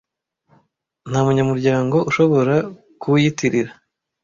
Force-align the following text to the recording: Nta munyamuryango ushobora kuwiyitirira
Nta 1.09 1.19
munyamuryango 1.25 1.97
ushobora 2.09 2.55
kuwiyitirira 3.01 3.71